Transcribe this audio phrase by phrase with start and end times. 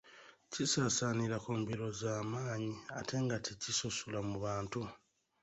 [0.51, 4.81] Kisaasaanira ku mbiro za maanyi ate nga tekisosola mu bantu.